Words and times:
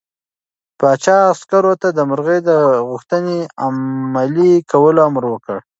پاچا 0.79 1.17
عسکرو 1.31 1.73
ته 1.81 1.87
د 1.97 1.99
مرغۍ 2.09 2.39
د 2.49 2.51
غوښتنې 2.89 3.37
د 3.45 3.49
عملي 3.65 4.51
کولو 4.71 4.99
امر 5.09 5.23
وکړ. 5.29 5.57